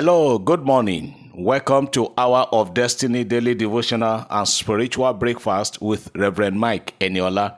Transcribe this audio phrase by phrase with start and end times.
[0.00, 1.32] Hello, good morning.
[1.34, 7.56] Welcome to Hour of Destiny Daily Devotional and Spiritual Breakfast with Reverend Mike Eniola.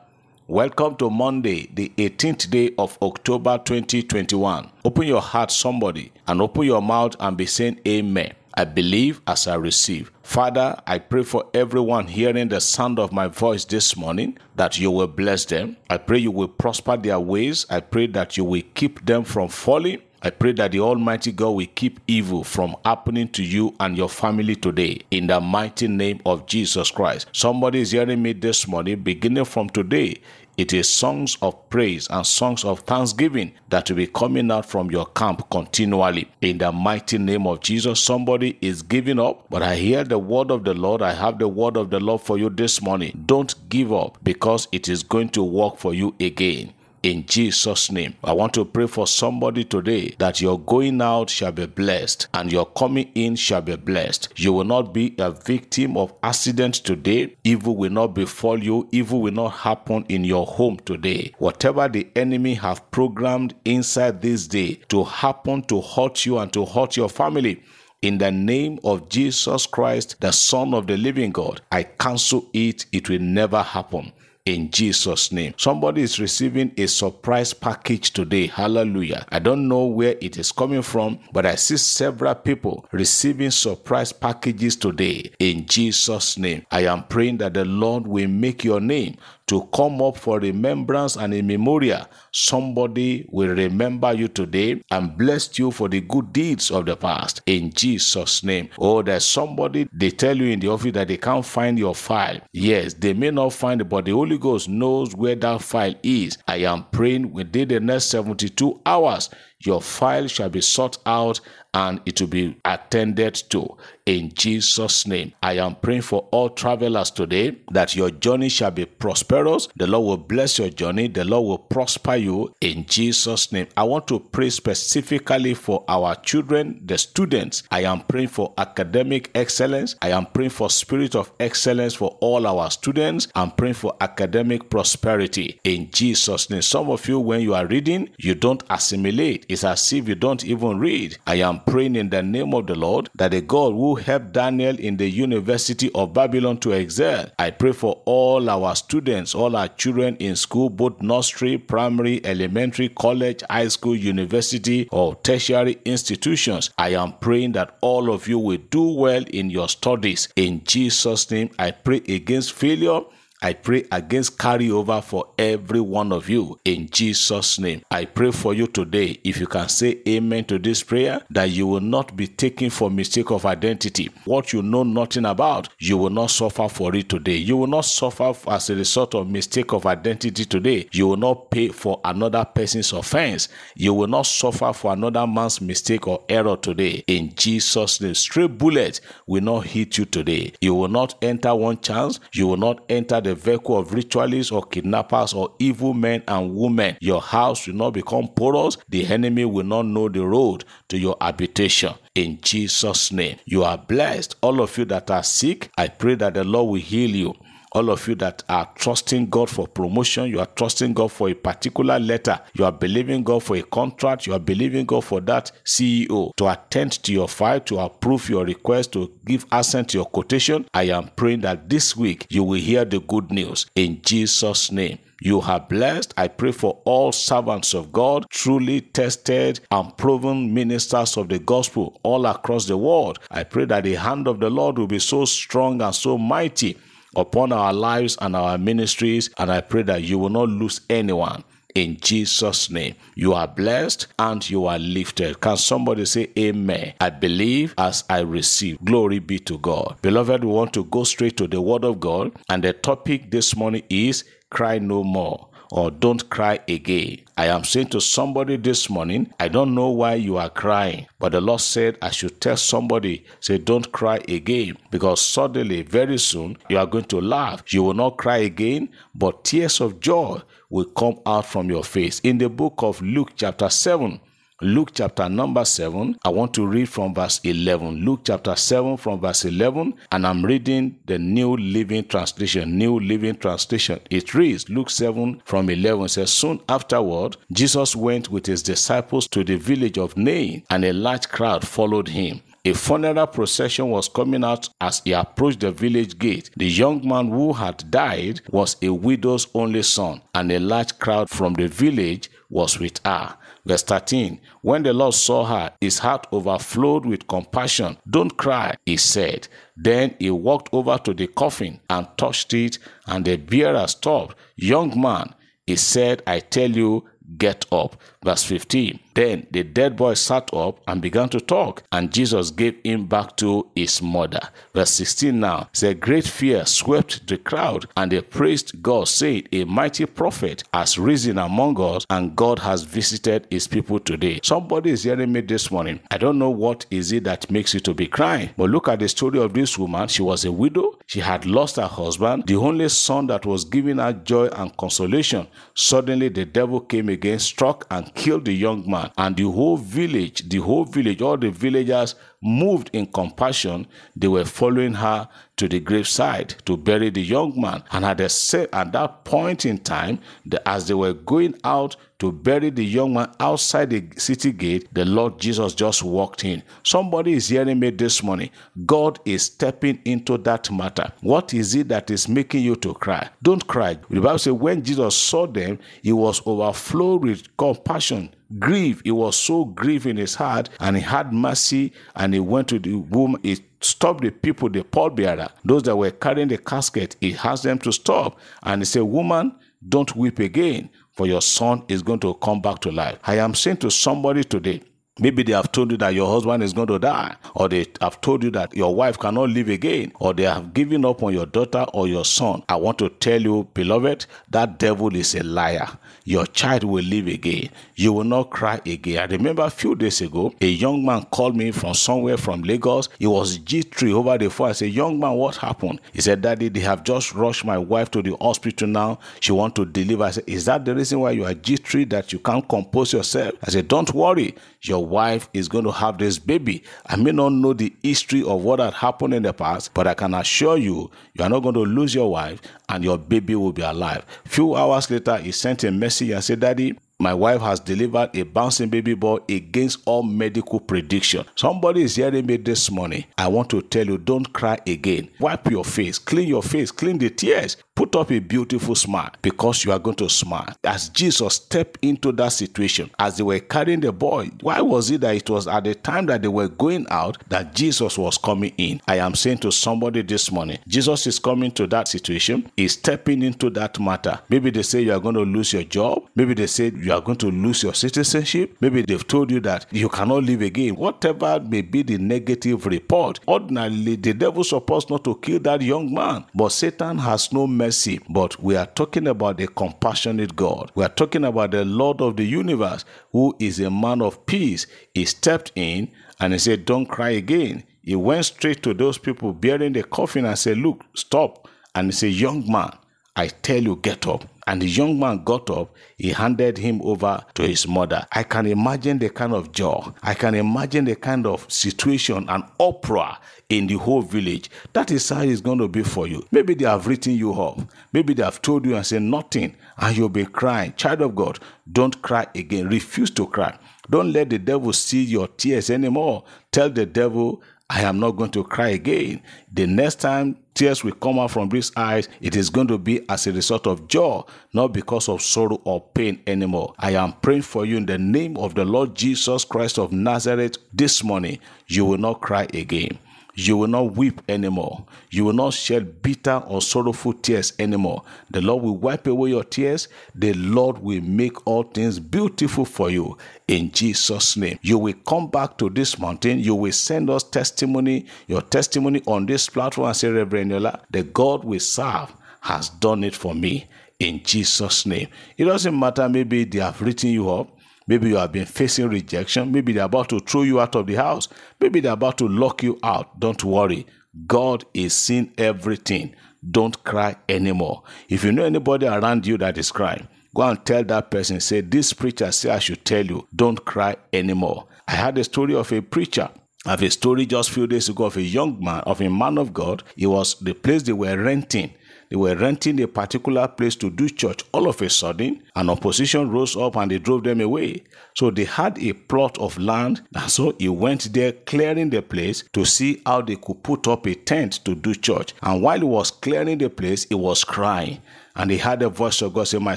[0.48, 4.70] Welcome to Monday, the 18th day of October 2021.
[4.86, 8.32] Open your heart, somebody, and open your mouth and be saying Amen.
[8.54, 10.10] I believe as I receive.
[10.22, 14.90] Father, I pray for everyone hearing the sound of my voice this morning that you
[14.90, 15.76] will bless them.
[15.90, 17.66] I pray you will prosper their ways.
[17.68, 20.00] I pray that you will keep them from falling.
[20.22, 24.10] I pray that the Almighty God will keep evil from happening to you and your
[24.10, 27.28] family today in the mighty name of Jesus Christ.
[27.32, 30.20] Somebody is hearing me this morning, beginning from today.
[30.58, 34.90] It is songs of praise and songs of thanksgiving that will be coming out from
[34.90, 36.30] your camp continually.
[36.42, 40.50] In the mighty name of Jesus, somebody is giving up, but I hear the word
[40.50, 41.00] of the Lord.
[41.00, 43.22] I have the word of the Lord for you this morning.
[43.24, 48.14] Don't give up because it is going to work for you again in Jesus' name.
[48.22, 52.50] I want to pray for somebody today that your going out shall be blessed and
[52.50, 54.28] your coming in shall be blessed.
[54.36, 57.36] You will not be a victim of accident today.
[57.44, 58.88] Evil will not befall you.
[58.92, 61.32] Evil will not happen in your home today.
[61.38, 66.64] Whatever the enemy have programmed inside this day to happen to hurt you and to
[66.64, 67.62] hurt your family.
[68.02, 72.86] In the name of Jesus Christ, the Son of the living God, I cancel it.
[72.92, 74.12] It will never happen
[74.54, 75.54] in Jesus' name.
[75.56, 78.48] Somebody is receiving a surprise package today.
[78.48, 79.24] Hallelujah.
[79.30, 84.12] I don't know where it is coming from, but I see several people receiving surprise
[84.12, 86.66] packages today in Jesus' name.
[86.70, 89.16] I am praying that the Lord will make your name
[89.50, 92.06] to come up for remembrance and a memorial.
[92.30, 97.42] Somebody will remember you today and bless you for the good deeds of the past
[97.46, 98.68] in Jesus' name.
[98.78, 102.40] Oh, there's somebody they tell you in the office that they can't find your file.
[102.52, 106.38] Yes, they may not find it, but the Holy Ghost knows where that file is.
[106.46, 111.40] I am praying within the next 72 hours, your file shall be sought out
[111.74, 113.76] and it will be attended to
[114.06, 115.32] in Jesus' name.
[115.40, 119.68] I am praying for all travelers today that your journey shall be prosperous.
[119.76, 121.06] The Lord will bless your journey.
[121.06, 123.68] The Lord will prosper you in Jesus' name.
[123.76, 127.62] I want to pray specifically for our children, the students.
[127.70, 129.94] I am praying for academic excellence.
[130.02, 133.28] I am praying for spirit of excellence for all our students.
[133.36, 136.62] I'm praying for academic prosperity in Jesus' name.
[136.62, 139.46] Some of you, when you are reading, you don't assimilate.
[139.50, 141.18] It's as if you don't even read.
[141.26, 144.78] I am praying in the name of the Lord that the God who helped Daniel
[144.78, 147.30] in the University of Babylon to excel.
[147.36, 152.90] I pray for all our students, all our children in school, both nursery, primary, elementary,
[152.90, 156.70] college, high school, university, or tertiary institutions.
[156.78, 160.28] I am praying that all of you will do well in your studies.
[160.36, 163.00] In Jesus' name, I pray against failure.
[163.42, 167.80] I pray against carryover for every one of you in Jesus' name.
[167.90, 169.18] I pray for you today.
[169.24, 172.90] If you can say amen to this prayer, that you will not be taken for
[172.90, 174.10] mistake of identity.
[174.26, 177.36] What you know nothing about, you will not suffer for it today.
[177.36, 180.86] You will not suffer as a result of mistake of identity today.
[180.92, 183.48] You will not pay for another person's offense.
[183.74, 187.04] You will not suffer for another man's mistake or error today.
[187.06, 190.52] In Jesus' name, stray bullet will not hit you today.
[190.60, 192.20] You will not enter one chance.
[192.34, 196.54] You will not enter the the vehicle of ritualists or kidnappers or evil men and
[196.54, 196.96] women.
[197.00, 198.76] Your house will not become porous.
[198.88, 201.94] The enemy will not know the road to your habitation.
[202.16, 204.34] In Jesus' name, you are blessed.
[204.40, 207.34] All of you that are sick, I pray that the Lord will heal you
[207.72, 211.34] all of you that are trusting God for promotion, you are trusting God for a
[211.34, 215.52] particular letter, you are believing God for a contract, you are believing God for that
[215.64, 220.06] CEO to attend to your file, to approve your request, to give assent to your
[220.06, 220.66] quotation.
[220.74, 224.98] I am praying that this week you will hear the good news in Jesus' name.
[225.22, 226.14] You are blessed.
[226.16, 232.00] I pray for all servants of God, truly tested and proven ministers of the gospel
[232.02, 233.18] all across the world.
[233.30, 236.78] I pray that the hand of the Lord will be so strong and so mighty
[237.16, 239.30] upon our lives and our ministries.
[239.38, 241.44] And I pray that you will not lose anyone.
[241.74, 245.40] In Jesus' name, you are blessed and you are lifted.
[245.40, 246.94] Can somebody say amen?
[247.00, 248.78] I believe as I receive.
[248.84, 249.96] Glory be to God.
[250.02, 252.32] Beloved, we want to go straight to the Word of God.
[252.48, 255.49] And the topic this morning is cry no more.
[255.70, 257.18] Or don't cry again.
[257.36, 261.32] I am saying to somebody this morning, I don't know why you are crying, but
[261.32, 266.58] the Lord said I should tell somebody, say, don't cry again, because suddenly, very soon,
[266.68, 267.72] you are going to laugh.
[267.72, 272.20] You will not cry again, but tears of joy will come out from your face.
[272.20, 274.20] In the book of Luke, chapter 7,
[274.62, 278.04] Luke chapter number 7, I want to read from verse 11.
[278.04, 282.76] Luke chapter 7 from verse 11, and I'm reading the New Living Translation.
[282.76, 284.00] New Living Translation.
[284.10, 289.44] It reads, Luke 7 from 11 says, Soon afterward, Jesus went with his disciples to
[289.44, 292.42] the village of Nain, and a large crowd followed him.
[292.62, 296.50] A funeral procession was coming out as he approached the village gate.
[296.58, 301.30] The young man who had died was a widow's only son, and a large crowd
[301.30, 303.34] from the village was with her.
[303.66, 307.96] Verse 13 When the Lord saw her, his heart overflowed with compassion.
[308.08, 309.48] Don't cry, he said.
[309.76, 314.36] Then he walked over to the coffin and touched it, and the bearer stopped.
[314.56, 315.34] Young man,
[315.66, 317.04] he said, I tell you,
[317.36, 317.96] get up.
[318.22, 318.98] Verse 15.
[319.14, 323.36] Then the dead boy sat up and began to talk, and Jesus gave him back
[323.38, 324.40] to his mother.
[324.74, 329.64] Verse 16 now says, Great fear swept the crowd, and they praised God, saying, A
[329.64, 334.40] mighty prophet has risen among us, and God has visited his people today.
[334.42, 336.00] Somebody is hearing me this morning.
[336.10, 339.00] I don't know what is it that makes you to be crying, but look at
[339.00, 340.08] the story of this woman.
[340.08, 343.98] She was a widow, she had lost her husband, the only son that was giving
[343.98, 345.46] her joy and consolation.
[345.74, 350.48] Suddenly, the devil came again, struck, and killed the young man and the whole village,
[350.48, 353.86] the whole village, all the villagers moved in compassion.
[354.16, 357.84] They were following her to the graveside to bury the young man.
[357.92, 362.30] And at, the, at that point in time, the, as they were going out to
[362.30, 366.62] bury the young man outside the city gate, the Lord Jesus just walked in.
[366.84, 368.50] Somebody is hearing me this morning.
[368.86, 371.12] God is stepping into that matter.
[371.22, 373.28] What is it that is making you to cry?
[373.42, 373.98] Don't cry.
[374.08, 379.00] The Bible says when Jesus saw them, he was overflowed with compassion grief.
[379.04, 382.78] He was so grieved in his heart, and he had mercy, and he went to
[382.78, 383.40] the woman.
[383.42, 387.16] He stopped the people, the pallbearer, those that were carrying the casket.
[387.20, 389.54] He asked them to stop, and he said, "Woman,
[389.88, 390.90] don't weep again,
[391.20, 394.42] for your son is going to come back to life." I am saying to somebody
[394.42, 394.80] today.
[395.20, 398.20] Maybe they have told you that your husband is going to die, or they have
[398.20, 401.46] told you that your wife cannot live again, or they have given up on your
[401.46, 402.62] daughter or your son.
[402.68, 405.88] I want to tell you, beloved, that devil is a liar
[406.30, 407.68] your child will live again.
[407.96, 409.18] You will not cry again.
[409.18, 413.08] I remember a few days ago, a young man called me from somewhere from Lagos.
[413.18, 414.68] He was G3 over the phone.
[414.70, 416.00] I said, Young man, what happened?
[416.12, 419.18] He said, Daddy, they have just rushed my wife to the hospital now.
[419.40, 420.22] She want to deliver.
[420.22, 423.54] I said, Is that the reason why you are G3 that you can't compose yourself?
[423.64, 424.54] I said, Don't worry.
[424.82, 426.82] Your wife is going to have this baby.
[427.06, 430.14] I may not know the history of what had happened in the past, but I
[430.14, 433.72] can assure you, you are not going to lose your wife and your baby will
[433.72, 434.24] be alive.
[434.46, 438.44] Few hours later, he sent a message and said, Daddy, my wife has delivered a
[438.44, 441.44] bouncing baby boy against all medical prediction.
[441.54, 443.26] Somebody is hearing me this morning.
[443.36, 445.28] I want to tell you, don't cry again.
[445.38, 447.76] Wipe your face, clean your face, clean the tears.
[448.00, 450.74] Put up a beautiful smile because you are going to smile.
[450.84, 455.20] As Jesus stepped into that situation, as they were carrying the boy, why was it
[455.20, 458.72] that it was at the time that they were going out that Jesus was coming
[458.78, 459.02] in?
[459.06, 463.42] I am saying to somebody this morning, Jesus is coming to that situation, he's stepping
[463.42, 464.40] into that matter.
[464.48, 467.20] Maybe they say you are going to lose your job, maybe they say you are
[467.20, 470.96] going to lose your citizenship, maybe they've told you that you cannot live again.
[470.96, 476.14] Whatever may be the negative report, ordinarily the devil supposed not to kill that young
[476.14, 480.92] man, but Satan has no mercy mercy, but we are talking about the compassionate God.
[480.94, 484.86] We are talking about the Lord of the universe, who is a man of peace.
[485.12, 487.82] He stepped in and he said, Don't cry again.
[488.04, 491.66] He went straight to those people bearing the coffin and said, Look, stop.
[491.96, 492.92] And he said, Young man,
[493.40, 494.44] I tell you, get up.
[494.66, 498.26] And the young man got up, he handed him over to his mother.
[498.30, 502.64] I can imagine the kind of joy, I can imagine the kind of situation and
[502.78, 503.38] opera
[503.70, 504.70] in the whole village.
[504.92, 506.44] That is how it's going to be for you.
[506.52, 507.82] Maybe they have written you off.
[508.12, 510.92] Maybe they have told you and said nothing, and you'll be crying.
[510.96, 511.58] Child of God,
[511.90, 512.88] don't cry again.
[512.88, 513.76] Refuse to cry.
[514.10, 516.44] Don't let the devil see your tears anymore.
[516.72, 519.42] Tell the devil, I am not going to cry again.
[519.72, 523.28] The next time tears will come out from these eyes, it is going to be
[523.28, 524.42] as a result of joy,
[524.72, 526.94] not because of sorrow or pain anymore.
[527.00, 530.76] I am praying for you in the name of the Lord Jesus Christ of Nazareth
[530.94, 531.58] this morning.
[531.88, 533.18] You will not cry again.
[533.66, 535.04] You will not weep anymore.
[535.30, 538.22] You will not shed bitter or sorrowful tears anymore.
[538.50, 540.08] The Lord will wipe away your tears.
[540.34, 543.36] The Lord will make all things beautiful for you
[543.68, 544.78] in Jesus' name.
[544.82, 546.60] You will come back to this mountain.
[546.60, 551.22] You will send us testimony, your testimony on this platform and say, Reverend Yola, the
[551.22, 553.88] God we serve has done it for me
[554.18, 555.28] in Jesus' name.
[555.56, 557.76] It doesn't matter, maybe they have written you up.
[558.10, 559.70] Maybe you have been facing rejection.
[559.70, 561.46] Maybe they're about to throw you out of the house.
[561.78, 563.38] Maybe they're about to lock you out.
[563.38, 564.04] Don't worry.
[564.48, 566.34] God is seeing everything.
[566.68, 568.02] Don't cry anymore.
[568.28, 570.26] If you know anybody around you that is crying,
[570.56, 574.16] go and tell that person, say, This preacher say I should tell you, don't cry
[574.32, 574.88] anymore.
[575.06, 576.50] I had a story of a preacher
[576.86, 579.58] I have a story just few days ago of a young man, of a man
[579.58, 580.02] of God.
[580.16, 581.92] It was the place they were renting.
[582.30, 584.62] They were renting a particular place to do church.
[584.72, 588.04] All of a sudden, an opposition rose up and they drove them away.
[588.36, 592.62] So they had a plot of land, and so he went there clearing the place
[592.72, 595.54] to see how they could put up a tent to do church.
[595.62, 598.22] And while he was clearing the place, he was crying.
[598.54, 599.96] And he heard a voice of God say, My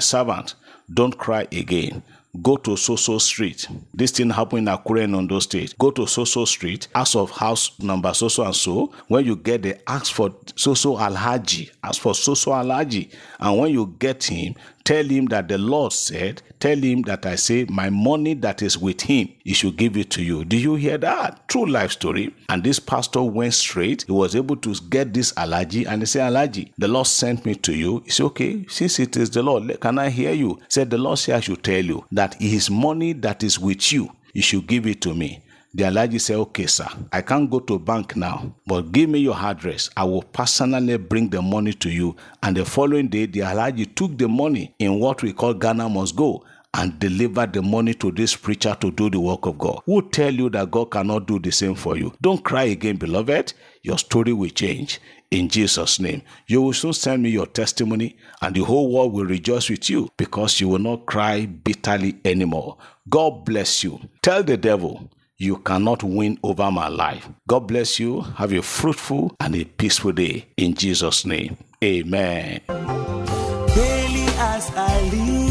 [0.00, 0.54] servant,
[0.92, 2.02] don't cry again
[2.42, 3.68] go to Soso Street.
[3.92, 5.74] This thing happened in Akure in Ondo State.
[5.78, 8.92] Go to Soso Street, ask of house number Soso and so.
[9.08, 11.70] When you get there, ask for Soso Alhaji.
[11.82, 13.12] Ask for Soso Alhaji.
[13.38, 17.36] And when you get him, Tell him that the Lord said, Tell him that I
[17.36, 20.44] say, My money that is with him, he should give it to you.
[20.44, 21.48] Do you hear that?
[21.48, 22.34] True life story.
[22.50, 24.04] And this pastor went straight.
[24.06, 27.54] He was able to get this Alhaji and he said, Alhaji, the Lord sent me
[27.54, 28.02] to you.
[28.04, 30.56] He said, Okay, since it is the Lord, can I hear you?
[30.56, 33.90] He said, The Lord said, I should tell you that his money that is with
[33.90, 35.43] you, you should give it to me.
[35.76, 39.18] The Alhaji said, Okay, sir, I can't go to a bank now, but give me
[39.18, 39.90] your address.
[39.96, 42.14] I will personally bring the money to you.
[42.44, 46.14] And the following day, the Alhaji took the money in what we call Ghana must
[46.14, 49.80] go and delivered the money to this preacher to do the work of God.
[49.86, 52.12] Who tell you that God cannot do the same for you?
[52.20, 53.52] Don't cry again, beloved.
[53.82, 55.00] Your story will change
[55.32, 56.22] in Jesus' name.
[56.46, 60.08] You will soon send me your testimony, and the whole world will rejoice with you
[60.16, 62.76] because you will not cry bitterly anymore.
[63.08, 64.00] God bless you.
[64.22, 67.28] Tell the devil, you cannot win over my life.
[67.48, 68.20] God bless you.
[68.20, 70.46] Have a fruitful and a peaceful day.
[70.56, 72.60] In Jesus' name, amen.
[72.68, 75.43] Daily as I live,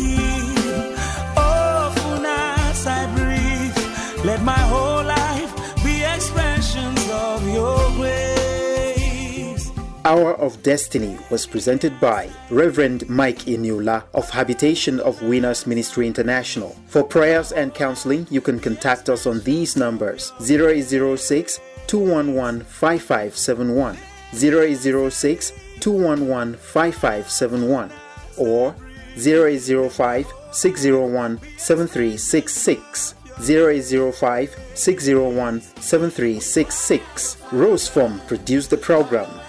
[10.14, 16.78] Hour of Destiny was presented by Reverend Mike Eniola of Habitation of Winners Ministry International.
[16.86, 23.98] For prayers and counseling, you can contact us on these numbers 0806 211 5571,
[24.36, 27.92] 0806 211 5571,
[28.38, 28.76] or
[29.18, 33.16] 0805 601 7366.
[33.40, 37.38] 0805 601 7366.
[37.52, 39.28] Rose Form produced the program.